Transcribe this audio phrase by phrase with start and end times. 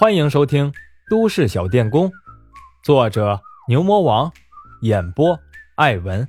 [0.00, 0.72] 欢迎收听
[1.10, 2.08] 《都市小电工》，
[2.82, 4.32] 作者牛魔王，
[4.80, 5.38] 演播
[5.74, 6.26] 艾文。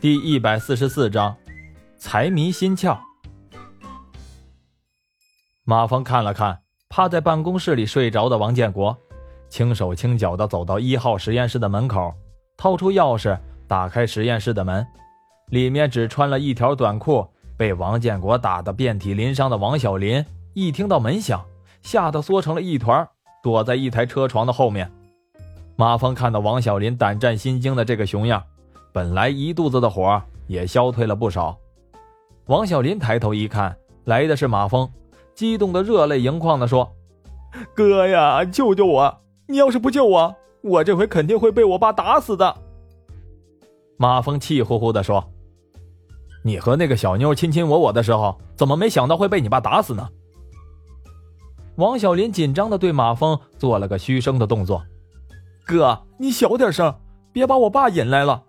[0.00, 1.36] 第一百四十四章，
[1.98, 2.98] 财迷心窍。
[5.62, 6.58] 马峰看了看
[6.88, 8.98] 趴在办公室里睡着的王建国，
[9.48, 12.12] 轻手轻脚的走到一号实验室的门口，
[12.56, 13.38] 掏出钥匙
[13.68, 14.84] 打开实验室的门，
[15.50, 17.24] 里面只穿了一条短裤。
[17.56, 20.24] 被王建国打得遍体鳞伤的王小林，
[20.54, 21.44] 一听到门响，
[21.80, 23.08] 吓得缩成了一团，
[23.42, 24.90] 躲在一台车床的后面。
[25.76, 28.42] 马峰看到王小林胆战心惊的这个熊样，
[28.92, 31.56] 本来一肚子的火也消退了不少。
[32.46, 34.90] 王小林抬头一看，来的是马峰，
[35.34, 36.92] 激动的热泪盈眶的说
[37.74, 39.18] ：“哥呀，救救我！
[39.48, 42.54] 你要是不救我，我这回肯定会被我爸打死的。”
[43.96, 45.24] 马峰气呼呼的说。
[46.44, 50.08] 你和那个小妞亲亲我我的时候，怎么没想到会被你爸打死呢？
[51.76, 54.84] 王小林紧张的对马峰做了个嘘声的动作
[55.66, 56.94] ：“哥，你小点声，
[57.32, 58.42] 别把我爸引来了。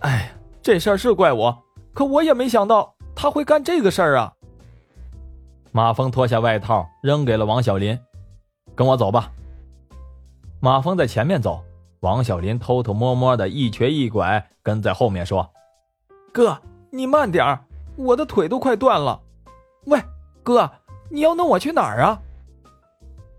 [0.00, 1.62] 哎，这事儿是怪我，
[1.94, 4.32] 可我也没想到他会干这个事儿啊。”
[5.72, 7.98] 马峰脱下外套扔给了王小林
[8.76, 9.30] ：“跟我走吧。”
[10.60, 11.62] 马峰在前面走，
[12.00, 15.50] 王小林偷偷摸摸的一瘸一拐跟在后面说
[16.32, 16.58] ：“哥。”
[16.94, 17.64] 你慢点儿，
[17.96, 19.18] 我的腿都快断了。
[19.86, 19.98] 喂，
[20.42, 20.70] 哥，
[21.08, 22.20] 你要弄我去哪儿啊？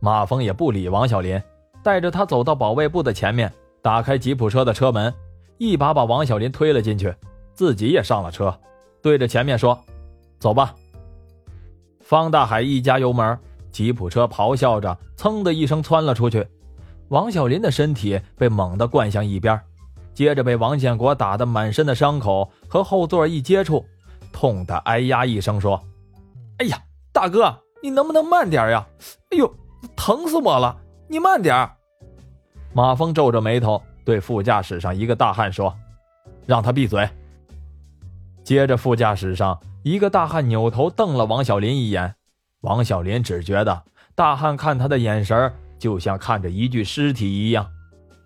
[0.03, 1.41] 马峰也不理王小林，
[1.81, 3.49] 带着他走到保卫部的前面，
[3.81, 5.13] 打开吉普车的车门，
[5.57, 7.15] 一把把王小林推了进去，
[7.53, 8.53] 自己也上了车，
[9.01, 9.79] 对着前面说
[10.39, 10.75] ：“走吧。”
[12.03, 13.39] 方大海一加油门，
[13.71, 16.45] 吉普车咆哮着，噌的一声窜了出去。
[17.07, 19.57] 王小林的身体被猛地灌向一边。
[20.13, 23.85] 接着被王建国打得满身的伤口，和后座一接触，
[24.33, 25.81] 痛的哎呀一声，说
[26.59, 26.77] ：“哎呀，
[27.13, 28.85] 大哥，你能不能慢点呀？
[29.31, 29.49] 哎呦，
[30.05, 30.75] 疼死我了！
[31.07, 31.55] 你慢点。”
[32.75, 35.73] 马峰皱着眉头对副驾驶上一个大汉说
[36.45, 37.09] ：“让他闭嘴。”
[38.43, 42.15] 接着副驾驶上一个大汉扭头瞪了王小林一眼，
[42.63, 43.81] 王小林只觉得
[44.13, 45.49] 大汉看他的眼神
[45.79, 47.65] 就像看着一具尸体一样。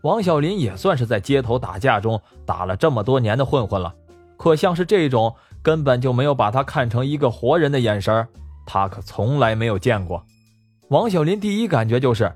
[0.02, 3.94] 王小林也算是在街头打架中打了这么多年的混混了，
[4.36, 8.28] 可像是这种根本就没有把他看成一个活人的眼神，
[8.66, 10.26] 他可从来没有见过。
[10.90, 12.31] 王小林第一感觉就是，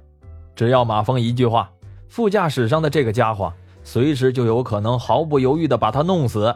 [0.55, 1.71] 只要马峰一句话，
[2.09, 6.53] 副驾驶上的这个家伙随时就有可能毫不犹豫地把他弄死。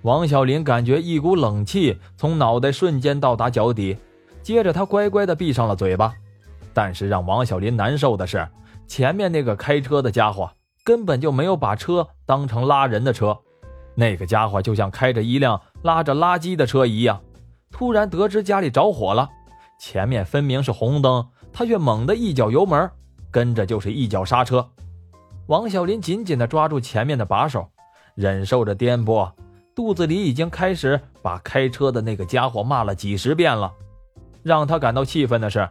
[0.00, 3.98] 王小林感觉一股冷气从脑袋瞬间到达脚底，
[4.42, 6.14] 接着他乖乖地闭上了嘴巴。
[6.72, 8.46] 但是让王小林难受的是。
[8.88, 10.48] 前面那个开车的家伙
[10.84, 13.36] 根本就没有把车当成拉人的车，
[13.96, 17.20] 那个家伙就像开着一辆拉着垃圾的车一样。
[17.72, 19.28] 突然得知家里着火了，
[19.78, 22.90] 前面分明是红灯，他却猛地一脚油门，
[23.30, 24.68] 跟着就是一脚刹车。
[25.46, 27.68] 王小林紧紧地抓住前面的把手，
[28.14, 29.30] 忍受着颠簸，
[29.74, 33.72] 肚子里已经开始把开车的那个家伙骂了几十遍了。
[34.42, 35.68] 让他感到气愤的是。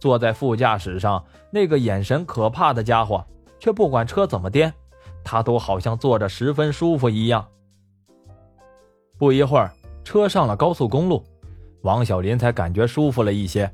[0.00, 3.26] 坐在副驾驶上那个眼神可怕的家伙，
[3.58, 4.72] 却不管车怎么颠，
[5.24, 7.44] 他都好像坐着十分舒服一样。
[9.18, 9.72] 不一会儿，
[10.04, 11.24] 车上了高速公路，
[11.82, 13.70] 王小林才感觉舒服了一些。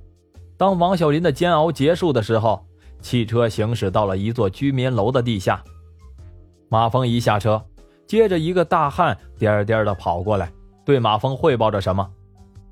[0.56, 2.64] 当王小林的煎熬结束的时候，
[3.00, 5.62] 汽车行驶到了一座居民楼的地下。
[6.68, 7.62] 马峰一下车，
[8.06, 10.52] 接着一个大汉颠颠的跑过来，
[10.84, 12.08] 对马峰汇报着什么。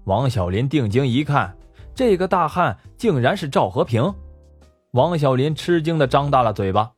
[0.04, 1.54] 王小林定睛一看。
[1.94, 4.14] 这个大汉竟然是赵和平，
[4.92, 6.90] 王小林吃惊的张大了嘴巴，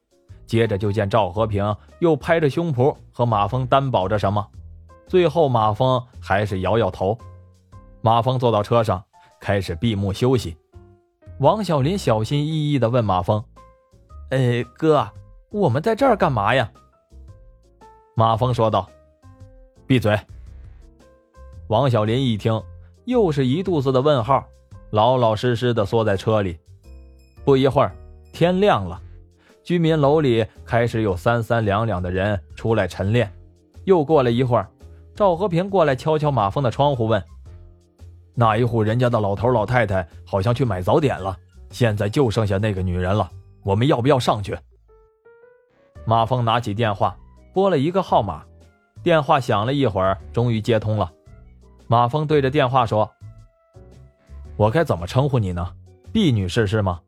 [0.47, 4.47] 接着就见赵和平又拍着胸脯和马峰担保着什么，
[5.09, 7.19] 最后马峰还是摇摇头。
[8.05, 9.03] 马峰坐到车上，
[9.41, 10.55] 开始闭目休息。
[11.41, 13.43] 王小林小心翼翼的问马峰
[14.29, 15.09] ：“哎，哥，
[15.51, 16.71] 我们在这儿干嘛呀？”
[18.15, 18.87] 马峰说道
[19.89, 20.21] ：“闭嘴。”
[21.69, 22.63] 王小林一听，
[23.07, 24.45] 又是一肚子的问号。
[24.91, 26.59] 老老实实的缩在车里，
[27.43, 27.97] 不一会儿，
[28.35, 29.01] 天亮了，
[29.63, 33.33] 居民楼里开始有三三两两的人出来晨练。
[33.85, 34.69] 又过了一会儿，
[35.15, 37.25] 赵和平过来敲敲马峰的窗户，问
[38.35, 41.37] ：“那一户人家的老头老太太好像去买早点了，
[41.71, 43.31] 现在就剩下那个女人了，
[43.63, 44.57] 我们要不要上去？”
[46.05, 47.17] 马峰拿起电话
[47.53, 48.45] 拨了一个号码，
[49.03, 51.11] 电话响了一会儿，终于接通了。
[51.87, 53.11] 马峰对着电话说。
[54.57, 55.75] 我该怎么称呼你呢？
[56.13, 57.01] 毕女士是吗？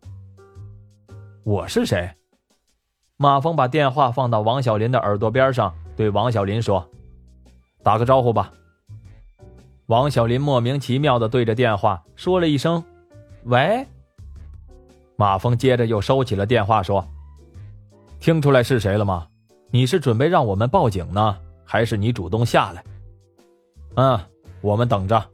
[1.44, 2.10] 我是谁？
[3.16, 6.84] 马峰把电话放到王小林的耳朵边上，对王小林说
[7.84, 8.52] ：“打个招呼吧。”
[9.86, 12.82] 王小林莫名其妙的对着电话说了一声
[13.44, 13.86] ：“喂。”
[15.14, 17.06] 马峰接着又收起了电话，说
[18.18, 19.28] ：“听出来是谁了吗？
[19.70, 22.84] 你是准备让我们报警呢，还是你主动下来
[23.94, 24.18] ？”“嗯，
[24.60, 25.24] 我们等着。”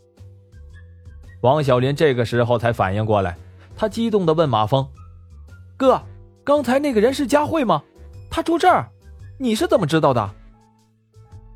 [1.40, 3.36] 王小林这个时候才反应过来，
[3.74, 4.86] 他激动的问马峰
[5.78, 6.00] ：“哥，
[6.44, 7.82] 刚才那个人是佳慧吗？
[8.30, 8.86] 他住这儿，
[9.38, 10.30] 你是怎么知道的？”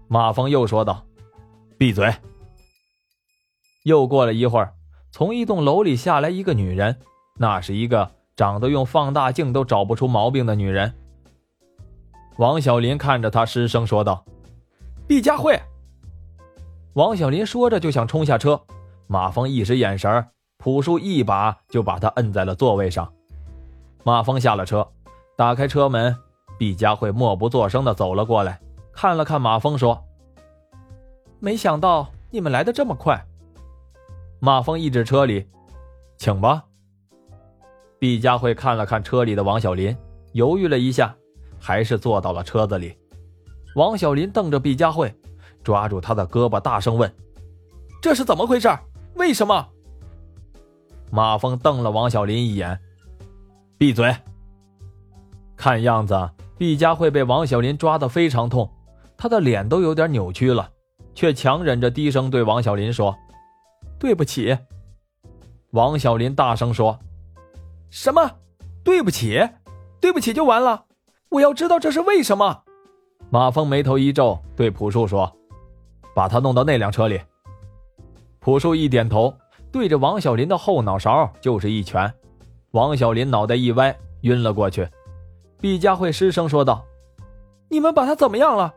[0.09, 1.05] 马峰又说道
[1.77, 2.11] ：“闭嘴。”
[3.87, 4.75] 又过了一会儿，
[5.13, 6.99] 从一栋楼里下来一个女人，
[7.39, 8.11] 那是一个。
[8.35, 10.93] 长得用放大镜都找不出毛病的女人，
[12.37, 14.27] 王小林看着她失声说道
[15.09, 15.59] ：“毕佳慧。”
[16.93, 18.61] 王小林说着就想冲下车，
[19.07, 20.23] 马峰一时眼神，
[20.59, 23.11] 朴树一把就把他摁在了座位上。
[24.05, 24.87] 马峰下了车，
[25.35, 26.15] 打开车门，
[26.59, 28.61] 毕佳慧默不作声的走了过来，
[28.93, 30.05] 看了看马峰说
[31.41, 33.19] ：“没想到你们来的这么快。”
[34.39, 35.47] 马峰一指车里
[36.19, 36.65] ：“请吧。”
[37.99, 39.97] 毕佳慧看了看车里的王小林，
[40.33, 41.17] 犹豫了一下，
[41.59, 42.97] 还是坐到了车子里。
[43.75, 45.13] 王小林瞪着毕佳慧，
[45.65, 47.11] 抓住他的胳膊，大声问
[48.03, 48.69] ：“这是怎么回事？
[49.15, 49.69] 为什么？”
[51.11, 52.79] 马峰瞪了王小林一眼
[53.79, 54.15] ：“闭嘴！”
[55.57, 58.71] 看样子，毕佳慧被王小林抓得非常痛，
[59.17, 60.71] 她的脸都有点扭曲了，
[61.15, 63.17] 却强忍着低声对王小林说
[63.99, 64.57] ：“对不起。”
[65.73, 66.99] 王小林大声说。
[67.91, 68.31] 什么？
[68.85, 69.49] 对不起，
[70.01, 70.85] 对不起就完了？
[71.31, 72.63] 我要知道这是为什么。
[73.31, 75.33] 马峰眉头一皱，对朴树说
[76.15, 77.21] ：“把他弄到那辆车里。”
[78.39, 79.35] 朴树一点头，
[79.73, 82.13] 对着王小林的后脑勺就是一拳。
[82.73, 84.89] 王小林脑袋一歪，晕了过去。
[85.61, 86.85] 毕佳慧失声说道
[87.71, 88.75] ：“你们把他怎么样了？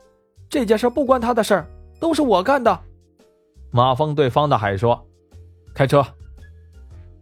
[0.49, 1.67] 这件事不关他的事儿，
[1.99, 2.79] 都是我干的。”
[3.69, 5.05] 马峰对方大海说
[5.79, 6.05] ：“开车。”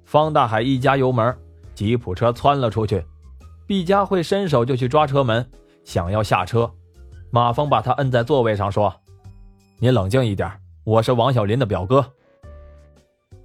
[0.04, 1.38] 方大海一加油门。
[1.76, 3.06] 吉普车窜了出去，
[3.68, 5.48] 毕佳慧伸手就去抓车门，
[5.84, 6.72] 想要下车。
[7.30, 8.92] 马峰把他摁在座位上，说
[9.78, 10.52] ：“你冷静一点，
[10.84, 12.14] 我是王小林的表哥。”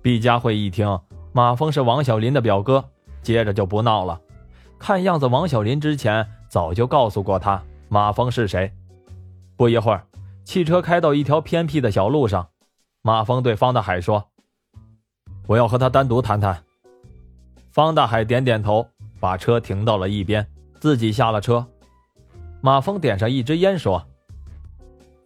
[0.00, 0.98] 毕佳慧一听
[1.34, 2.82] 马峰是王小林的表哥，
[3.20, 4.18] 接着就不闹了。
[4.78, 8.72] 看样子王小林之前早就告诉过他马峰是谁。
[9.58, 10.06] 不一会儿，
[10.42, 12.48] 汽车开到一条偏僻的小路上，
[13.02, 14.28] 马峰对方大海说
[15.52, 16.64] ：“我要和他单独谈谈。”
[17.72, 18.86] 方大海点点头，
[19.20, 20.46] 把车停到了一边，
[20.80, 21.66] 自己下了车。
[22.62, 24.02] 马峰点上一支烟，说：“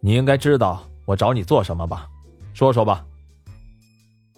[0.01, 2.09] 你应该知道我找你做什么吧？
[2.53, 3.05] 说说吧。”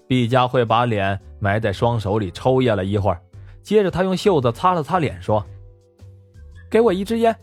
[0.08, 3.20] 毕佳慧把脸埋在双手里抽噎了一会儿，
[3.64, 5.44] 接着她用袖子擦了擦脸，说
[6.70, 7.36] ：“给我一支烟。”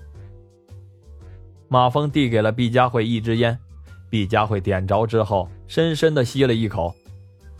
[1.67, 3.59] 马峰递给了毕佳慧一支烟，
[4.09, 6.95] 毕佳慧点着之后，深深的吸了一口。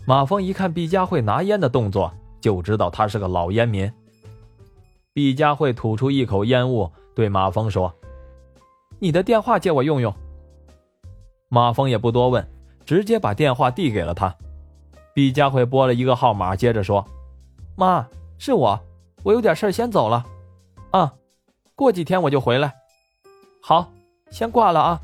[0.07, 2.11] 马峰一看毕佳慧拿烟的动作。
[2.39, 3.91] 就知道他是个老烟民。
[5.11, 7.93] 毕佳慧吐出一口烟雾，对马峰说
[8.99, 10.13] ：“你的电话借我用用。”
[11.49, 12.47] 马峰也不多问，
[12.85, 14.33] 直接把电话递给了他。
[15.13, 17.03] 毕佳慧拨了一个号码，接着说
[17.75, 18.07] ：“妈，
[18.37, 18.79] 是我，
[19.23, 20.23] 我有点事先走了。
[20.91, 21.13] 啊，
[21.75, 22.73] 过几天我就回来。
[23.61, 23.91] 好，
[24.29, 25.01] 先挂了啊。”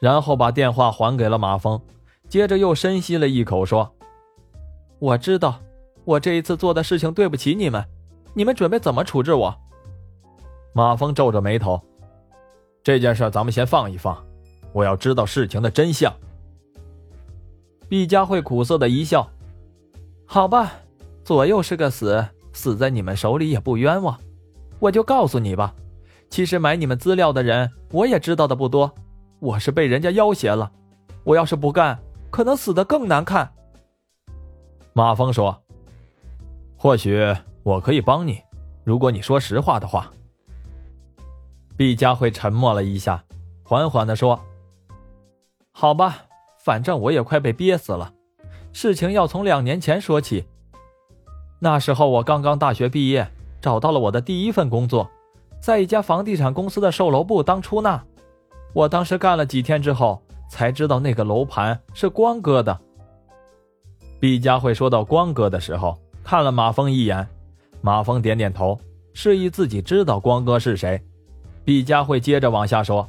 [0.00, 1.80] 然后把电话还给了马峰，
[2.32, 3.94] 接着又深吸了一口，说。
[4.98, 5.60] 我知道，
[6.02, 7.84] 我这一次做的事情对不起你们，
[8.32, 9.54] 你们准备怎么处置我？
[10.72, 11.78] 马峰皱着眉头，
[12.82, 14.16] 这件事咱们先放一放，
[14.72, 16.10] 我要知道事情的真相。
[17.86, 19.28] 毕佳慧苦涩的一笑，
[20.24, 20.72] 好吧，
[21.24, 24.18] 左右是个死，死在你们手里也不冤枉，
[24.78, 25.74] 我就告诉你吧，
[26.30, 28.90] 其实买你们资料的人我也知道的不多，
[29.38, 30.72] 我是被人家要挟了，
[31.24, 31.98] 我要是不干，
[32.32, 33.52] 可能死的更难看。
[34.94, 35.62] 马峰说
[36.76, 37.22] ：“或许
[37.62, 38.40] 我可以帮你，
[38.82, 40.10] 如果你说实话的话。”
[41.76, 43.22] 毕佳慧沉默了一下，
[43.62, 44.40] 缓缓的说
[45.72, 46.24] ：“好吧，
[46.58, 48.14] 反正我也快被憋死了。
[48.72, 50.46] 事情要从两年前说起。
[51.60, 55.10] 那时候我刚刚大学毕业，找到了我的第一份工作，
[55.60, 58.02] 在一家房地产公司的售楼部当出纳。
[58.72, 60.22] 我当时干了几天之后，
[60.52, 62.78] 才知道那个楼盘是光哥的。”
[64.20, 67.26] 毕佳慧说到光哥的时候，看了马峰一眼，
[67.80, 68.78] 马峰点点头，
[69.14, 71.00] 示意自己知道光哥是谁。
[71.64, 73.08] 毕佳慧接着往下说：“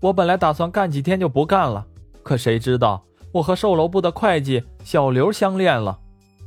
[0.00, 1.86] 我本来打算干几天就不干了，
[2.22, 5.98] 可谁知道我和售楼部的会计小刘相恋了。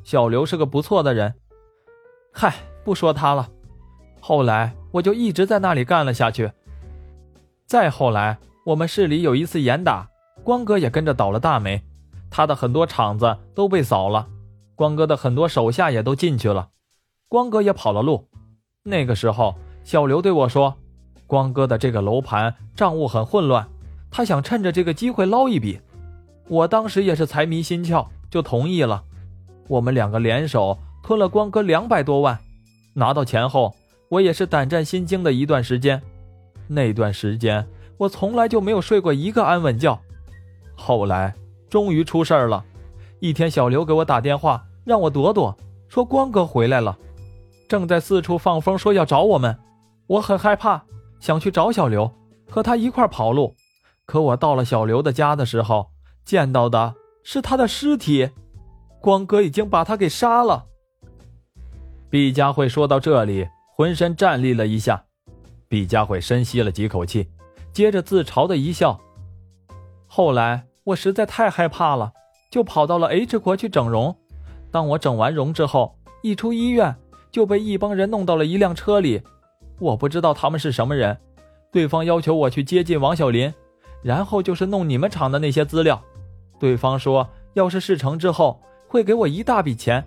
[0.04, 1.34] 小刘是个不错的人，
[2.32, 2.54] 嗨，
[2.86, 3.50] 不说他了。
[4.22, 6.52] 后来我就一直在那里干了下去。
[7.66, 8.38] 再后来，
[8.68, 10.10] 我们市里有一次严打，
[10.44, 11.82] 光哥也跟着倒了大霉，
[12.30, 14.28] 他的很多厂子都被扫了，
[14.76, 16.68] 光哥的很多手下也都进去了，
[17.30, 18.28] 光哥也跑了路。
[18.84, 19.56] 那个时候，
[19.86, 20.76] 小刘对我说
[21.28, 23.66] ：“光哥的这个楼盘账务很混乱，
[24.12, 25.80] 他想趁着这个机会捞一笔。”
[26.50, 29.02] 我当时也是财迷心窍，就同意了。
[29.70, 32.38] 我们两个联手吞了光哥两百多万，
[32.96, 33.74] 拿到钱后，
[34.10, 36.02] 我也是胆战心惊的一段时间。
[36.68, 37.66] 那段时间，
[37.98, 40.00] 我从来就没有睡过一个安稳觉。
[40.76, 41.34] 后来，
[41.70, 42.64] 终于出事儿了。
[43.20, 46.98] 一天，小刘给我打电话，让我躲躲，说光哥回来了，
[47.68, 49.58] 正在四处放风，说要找我们。
[50.06, 50.84] 我很害怕，
[51.20, 52.12] 想去找小刘，
[52.50, 53.56] 和他一块跑路。
[54.06, 55.90] 可我到了小刘的家的时候，
[56.24, 58.30] 见到的是他的尸体，
[59.02, 60.66] 光哥已经把他给杀了。
[62.10, 65.04] 毕佳慧说到这里，浑身战栗了一下。
[65.68, 67.28] 毕佳慧深吸了几口气，
[67.78, 69.00] 接着自嘲的一笑。
[70.08, 72.12] 后来我实在太害怕了，
[72.50, 74.18] 就跑到了 H 国去整容。
[74.72, 76.96] 当我整完容之后，一出医院
[77.30, 79.22] 就被一帮人弄到了一辆车里。
[79.78, 81.16] 我不知道他们是什么人，
[81.72, 83.54] 对方要求我去接近王小林，
[84.02, 86.02] 然后就是弄你们厂的那些资料。
[86.60, 90.04] 对方说，要是事成之后会给我一大笔钱，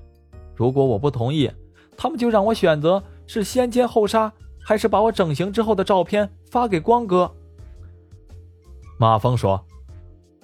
[0.56, 1.48] 如果我不同意，
[1.96, 7.32] 他们就让我选择是先奸后杀，还是把我整形之后的照片发给光哥。
[9.00, 9.64] 马峰说。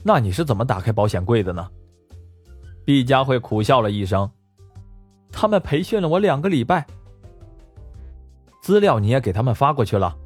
[0.02, 1.68] 那你是怎么打开保险柜的呢？
[2.86, 4.30] 毕佳慧苦笑了一声。
[5.30, 6.86] 他们培训了我两个礼拜，
[8.62, 10.16] 资料你也给他们发过去了。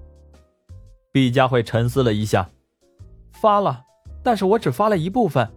[1.11, 2.49] 毕佳慧沉思了一下，
[3.33, 3.83] 发了，
[4.23, 5.51] 但是我只发了一部分，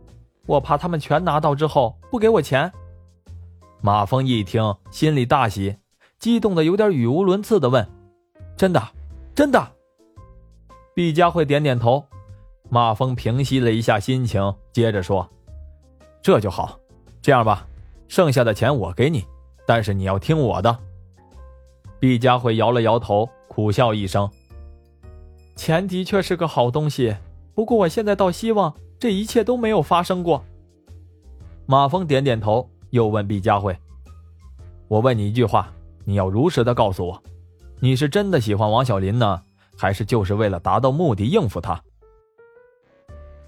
[0.48, 2.74] 我怕他们全拿到之后不给我钱。
[3.82, 5.78] 马峰一听，心里大喜，
[6.18, 7.88] 激动的有点语无伦次的问
[8.58, 8.82] ：“真的？
[9.36, 9.64] 真的？”
[10.96, 12.04] 毕佳慧点点头。
[12.74, 15.30] 马峰平息了一下心情，接着说
[16.24, 16.80] ：“这就好，
[17.22, 17.68] 这样吧，
[18.08, 19.24] 剩下的钱我给你，
[19.68, 20.76] 但是你要听我的。”
[22.02, 24.28] 毕佳慧摇了摇头，苦笑一声
[25.56, 27.16] ：“钱的确是个好东西，
[27.54, 30.44] 不过我现在倒希望这一切都没有发生过。”
[31.70, 33.78] 马峰点点头，又问毕佳慧
[34.90, 35.72] ：“我问你一句话，
[36.06, 37.24] 你要如实的告诉我，
[37.80, 39.40] 你是真的喜欢王小林呢，
[39.78, 41.80] 还是就是为了达到目的应付他？”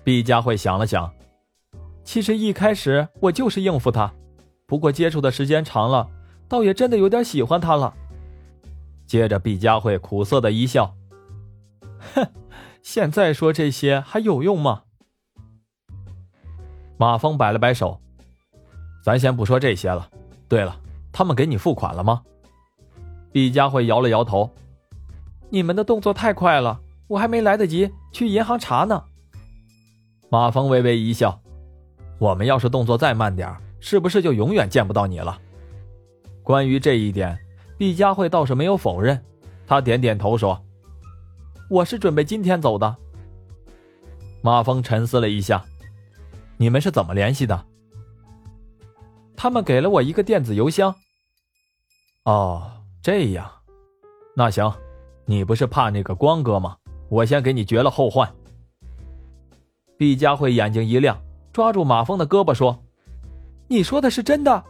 [0.05, 1.12] 毕佳慧想了想，
[2.03, 4.13] 其实一开始我就是应付他，
[4.67, 6.07] 不过接触的时间长了，
[6.47, 7.91] 倒也真的有点喜欢他了。
[9.07, 10.93] 接着，毕佳慧苦涩的一笑
[12.13, 12.27] ：“哼，
[12.83, 14.83] 现在说这些还有用吗？”
[16.97, 18.00] 马峰摆了摆手
[19.03, 20.07] ：“咱先不说这些了。
[20.47, 20.79] 对了，
[21.12, 22.21] 他们给你付款了吗？”
[23.33, 24.51] 毕佳慧摇了摇头
[25.50, 29.03] ：“你们的动作太快了，我还没来得及去银行查呢。”
[30.29, 31.39] 马峰微微一笑
[32.20, 35.39] ：“我们要是动作再慢点是不是就永远见不到你了？”
[36.44, 37.38] 关于这一点，
[37.77, 39.24] 毕佳慧倒是没有否认，
[39.65, 40.62] 她点点头说
[41.70, 42.96] ：“我是准备今天走的。”
[44.41, 45.63] 马峰沉思了一下
[46.58, 47.65] ：“你们是怎么联系的？”
[49.36, 50.94] 他们给了我一个电子邮箱。
[52.24, 53.50] 哦，这样，
[54.36, 54.72] 那行，
[55.25, 56.77] 你不是怕那个光哥吗？
[57.10, 58.32] 我先给你绝了后患。
[59.97, 61.17] 毕佳慧眼睛一亮，
[61.53, 62.77] 抓住马峰的胳膊说
[63.69, 64.63] ：“你说的是真的？”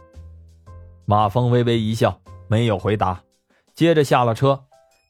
[1.04, 3.20] 马峰微微一笑，没有回答，
[3.74, 4.60] 接着下了车，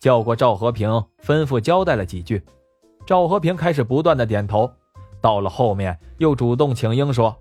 [0.01, 0.89] 叫过赵和平，
[1.23, 2.43] 吩咐交代了几句。
[3.05, 4.71] 赵和平开始不断的点头，
[5.21, 7.37] 到了后面又主动请缨说：“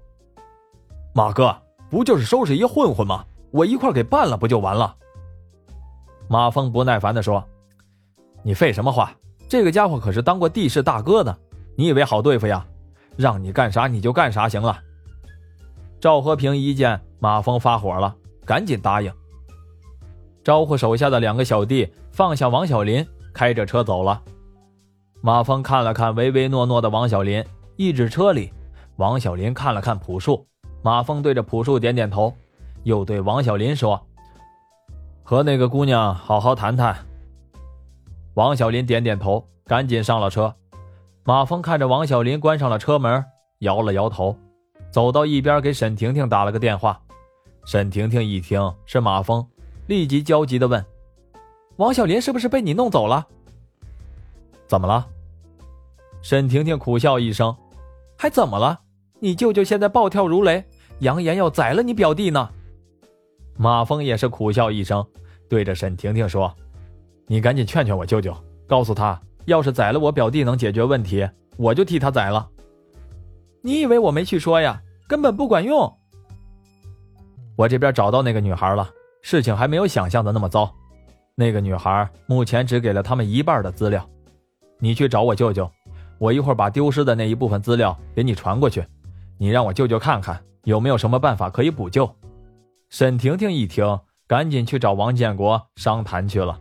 [1.15, 1.55] 马哥，
[1.89, 3.25] 不就是收拾一混混吗？
[3.51, 4.96] 我一块给办了不就完了？”
[6.27, 7.41] 马峰不耐烦的说
[8.44, 9.13] ：“你废什么话？
[9.48, 11.36] 这个家伙可是当过地市大哥的。”
[11.75, 12.65] 你以为好对付呀？
[13.17, 14.77] 让你干啥你就干啥行了。
[16.00, 18.13] 赵和平一见马峰发火了，
[18.46, 19.12] 赶紧答应，
[20.44, 24.22] 招呼手下的两个小弟放下王小林，开着车走了。
[25.22, 27.44] 马峰看了看唯唯诺诺的王小林，
[27.77, 28.51] 一指车里。
[28.98, 30.46] 王小林看了看朴树，
[30.82, 32.34] 马峰对着朴树点点头，
[32.84, 34.05] 又对王小林说
[35.24, 36.96] ：“和那个姑娘好好谈谈。”
[38.36, 40.53] 王小林点点头，赶紧上了车。
[41.27, 43.25] 马峰看着王小林关上了车门，
[43.60, 44.38] 摇了摇头，
[44.91, 47.01] 走到一边给沈婷婷打了个电话。
[47.65, 49.44] 沈婷婷一听是马峰，
[49.88, 50.86] 立即焦急地问
[51.77, 53.25] ：“王小林是不是被你弄走了？
[54.67, 55.08] 怎么了？”
[56.22, 57.55] 沈婷婷苦笑一声
[58.15, 58.79] ：“还怎么了？
[59.20, 60.63] 你舅舅现在暴跳如雷，
[61.00, 62.48] 扬言要宰了你表弟呢。”
[63.58, 65.03] 马峰也是苦笑一声，
[65.50, 66.55] 对着沈婷婷说
[67.25, 68.32] ：“你赶紧劝劝我舅舅，
[68.67, 72.48] 告诉他。”要是宰了我表弟能解决问题，我就替他宰了。
[73.62, 74.82] 你以为我没去说呀？
[75.08, 75.92] 根本不管用。
[77.56, 78.90] 我这边找到那个女孩了，
[79.22, 80.72] 事情还没有想象的那么糟。
[81.36, 84.08] 那个女孩目前只给了他们一半的资料。
[84.80, 85.70] 你去找我舅舅，
[86.18, 88.86] 我一会儿把丢失的那一部分资料给你传过去，
[89.38, 92.10] 你让我舅舅看看有没有什么办法可以补救。
[92.90, 96.60] 沈婷婷一听，赶紧去找王建国商谈去了。